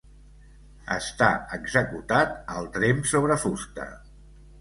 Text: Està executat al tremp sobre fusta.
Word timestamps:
Està 0.93 1.27
executat 1.57 2.33
al 2.55 2.71
tremp 2.79 3.05
sobre 3.13 3.37
fusta. 3.45 3.87